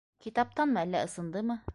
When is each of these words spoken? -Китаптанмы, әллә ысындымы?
-Китаптанмы, 0.25 0.81
әллә 0.85 1.03
ысындымы? 1.09 1.63